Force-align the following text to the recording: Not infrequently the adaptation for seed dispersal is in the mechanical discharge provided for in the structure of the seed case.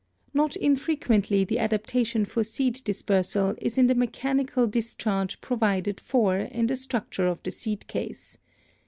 Not 0.33 0.55
infrequently 0.55 1.43
the 1.43 1.59
adaptation 1.59 2.25
for 2.25 2.43
seed 2.43 2.81
dispersal 2.83 3.53
is 3.61 3.77
in 3.77 3.85
the 3.85 3.93
mechanical 3.93 4.65
discharge 4.65 5.39
provided 5.41 5.99
for 6.01 6.37
in 6.37 6.65
the 6.65 6.75
structure 6.75 7.27
of 7.27 7.43
the 7.43 7.51
seed 7.51 7.85
case. 7.85 8.39